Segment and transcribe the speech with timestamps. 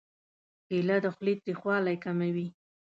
[0.67, 2.47] کېله د خولې تریخوالی کموي.